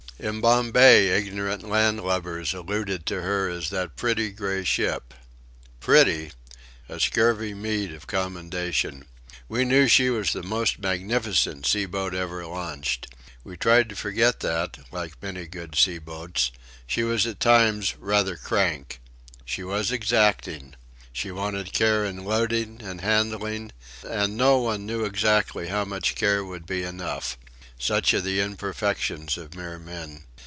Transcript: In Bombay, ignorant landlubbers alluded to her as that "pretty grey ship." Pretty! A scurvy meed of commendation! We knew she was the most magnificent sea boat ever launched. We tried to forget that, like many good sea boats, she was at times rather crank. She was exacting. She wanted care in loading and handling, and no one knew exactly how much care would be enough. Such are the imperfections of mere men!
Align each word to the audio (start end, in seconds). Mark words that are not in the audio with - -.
In 0.23 0.39
Bombay, 0.39 1.07
ignorant 1.17 1.63
landlubbers 1.67 2.53
alluded 2.53 3.07
to 3.07 3.23
her 3.23 3.49
as 3.49 3.71
that 3.71 3.95
"pretty 3.95 4.29
grey 4.29 4.63
ship." 4.63 5.15
Pretty! 5.79 6.31
A 6.87 6.99
scurvy 6.99 7.55
meed 7.55 7.91
of 7.91 8.05
commendation! 8.05 9.05
We 9.49 9.65
knew 9.65 9.87
she 9.87 10.11
was 10.11 10.31
the 10.31 10.43
most 10.43 10.77
magnificent 10.77 11.65
sea 11.65 11.87
boat 11.87 12.13
ever 12.13 12.45
launched. 12.45 13.07
We 13.43 13.57
tried 13.57 13.89
to 13.89 13.95
forget 13.95 14.41
that, 14.41 14.77
like 14.91 15.19
many 15.23 15.47
good 15.47 15.75
sea 15.75 15.97
boats, 15.97 16.51
she 16.85 17.01
was 17.01 17.25
at 17.25 17.39
times 17.39 17.95
rather 17.97 18.35
crank. 18.35 19.01
She 19.43 19.63
was 19.63 19.91
exacting. 19.91 20.75
She 21.11 21.31
wanted 21.31 21.73
care 21.73 22.05
in 22.05 22.25
loading 22.25 22.79
and 22.83 23.01
handling, 23.01 23.71
and 24.07 24.37
no 24.37 24.59
one 24.59 24.85
knew 24.85 25.03
exactly 25.03 25.69
how 25.69 25.83
much 25.83 26.13
care 26.13 26.45
would 26.45 26.67
be 26.67 26.83
enough. 26.83 27.39
Such 27.79 28.13
are 28.13 28.21
the 28.21 28.39
imperfections 28.39 29.37
of 29.39 29.55
mere 29.55 29.79
men! 29.79 30.25